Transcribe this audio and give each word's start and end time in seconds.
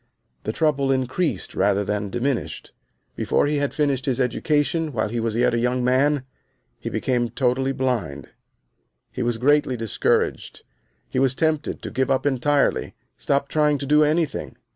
The 0.45 0.51
trouble 0.51 0.91
increased 0.91 1.53
rather 1.53 1.83
than 1.83 2.09
diminished. 2.09 2.71
Before 3.15 3.45
he 3.45 3.57
had 3.57 3.71
finished 3.71 4.07
his 4.07 4.19
education, 4.19 4.93
while 4.93 5.09
he 5.09 5.19
was 5.19 5.35
yet 5.35 5.53
a 5.53 5.59
young 5.59 5.83
man, 5.83 6.23
he 6.79 6.89
became 6.89 7.29
totally 7.29 7.71
blind. 7.71 8.29
He 9.11 9.21
was 9.21 9.37
greatly 9.37 9.77
discouraged. 9.77 10.63
He 11.07 11.19
was 11.19 11.35
tempted 11.35 11.83
to 11.83 11.91
give 11.91 12.09
up 12.09 12.25
entirely, 12.25 12.95
stop 13.15 13.47
trying 13.47 13.77
to 13.77 13.85
do 13.85 14.03
anything. 14.03 14.55